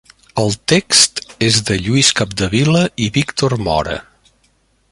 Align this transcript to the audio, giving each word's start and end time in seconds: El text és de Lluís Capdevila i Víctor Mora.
El 0.43 0.53
text 0.71 1.19
és 1.49 1.59
de 1.67 1.77
Lluís 1.87 2.09
Capdevila 2.21 2.81
i 3.07 3.11
Víctor 3.19 3.57
Mora. 3.69 3.99